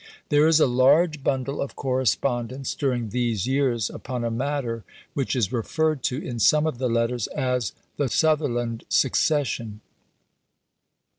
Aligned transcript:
There 0.29 0.47
is 0.47 0.59
a 0.59 0.65
large 0.65 1.23
bundle 1.23 1.61
of 1.61 1.75
correspondence 1.75 2.73
during 2.73 3.09
these 3.09 3.45
years 3.45 3.87
upon 3.87 4.23
a 4.23 4.31
matter 4.31 4.83
which 5.13 5.35
is 5.35 5.53
referred 5.53 6.01
to 6.05 6.17
in 6.17 6.39
some 6.39 6.65
of 6.65 6.79
the 6.79 6.89
letters 6.89 7.27
as 7.27 7.73
"The 7.97 8.09
Sutherland 8.09 8.83
Succession." 8.89 9.81